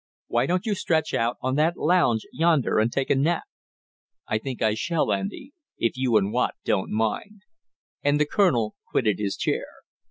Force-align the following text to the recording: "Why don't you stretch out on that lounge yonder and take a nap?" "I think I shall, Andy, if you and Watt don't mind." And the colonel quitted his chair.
"Why 0.25 0.47
don't 0.47 0.65
you 0.65 0.73
stretch 0.73 1.13
out 1.13 1.37
on 1.41 1.53
that 1.57 1.77
lounge 1.77 2.25
yonder 2.33 2.79
and 2.79 2.91
take 2.91 3.11
a 3.11 3.15
nap?" 3.15 3.43
"I 4.27 4.39
think 4.39 4.59
I 4.63 4.73
shall, 4.73 5.13
Andy, 5.13 5.51
if 5.77 5.95
you 5.95 6.17
and 6.17 6.33
Watt 6.33 6.55
don't 6.65 6.89
mind." 6.89 7.41
And 8.01 8.19
the 8.19 8.25
colonel 8.25 8.73
quitted 8.89 9.19
his 9.19 9.37
chair. 9.37 9.67